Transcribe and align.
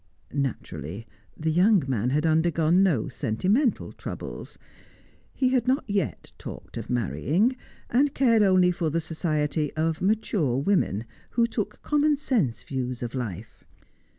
Naturally 0.33 1.05
the 1.37 1.51
young 1.51 1.83
man 1.87 2.09
had 2.09 2.25
undergone 2.25 2.81
no 2.81 3.07
sentimental 3.07 3.91
troubles; 3.91 4.57
he 5.31 5.49
had 5.49 5.67
not 5.67 5.87
yet 5.87 6.31
talked 6.39 6.75
of 6.75 6.89
marrying, 6.89 7.55
and 7.87 8.15
cared 8.15 8.41
only 8.41 8.71
for 8.71 8.89
the 8.89 8.99
society 8.99 9.71
of 9.75 10.01
mature 10.01 10.57
women 10.57 11.05
who 11.29 11.45
took 11.45 11.83
common 11.83 12.15
sense 12.15 12.63
views 12.63 13.03
of 13.03 13.13
life. 13.13 13.63